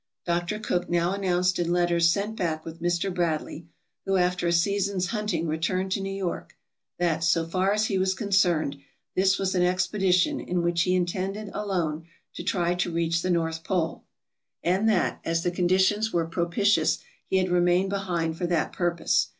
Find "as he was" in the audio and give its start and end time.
7.71-8.15